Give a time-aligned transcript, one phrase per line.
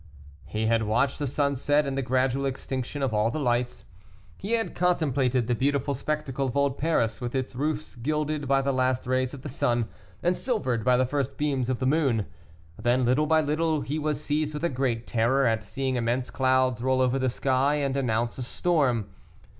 [0.47, 3.85] He had watched the sunset and the gradual extinction of all the lights.
[4.35, 8.71] He had contemplated the beautiful spectacle of old Paris, with its roofs gilded by the
[8.71, 9.87] last rays of the sun,
[10.23, 12.25] and silvered by the first beams of the moon;
[12.81, 16.81] then little by little he was seized with a great terror at seeing immense clouds
[16.81, 19.05] roll over the sky and announce a storm.